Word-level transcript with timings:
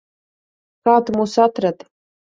Kā 0.89 0.95
tu 1.09 1.19
mūs 1.19 1.37
atradi? 1.47 1.91